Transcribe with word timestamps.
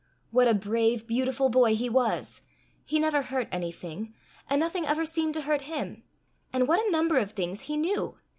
What 0.31 0.47
a 0.47 0.55
brave, 0.55 1.05
beautiful 1.05 1.49
boy 1.49 1.75
he 1.75 1.87
was! 1.87 2.41
He 2.85 2.97
never 2.97 3.21
hurt 3.21 3.47
anything, 3.51 4.15
and 4.49 4.59
nothing 4.59 4.87
ever 4.87 5.05
seemed 5.05 5.35
to 5.35 5.41
hurt 5.41 5.61
him. 5.69 6.01
And 6.51 6.67
what 6.67 6.83
a 6.83 6.89
number 6.89 7.19
of 7.19 7.33
things 7.33 7.61
he 7.61 7.77
knew! 7.77 8.17